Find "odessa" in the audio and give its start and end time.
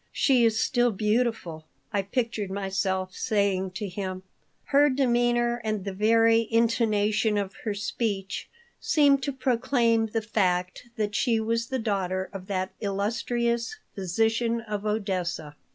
14.87-15.55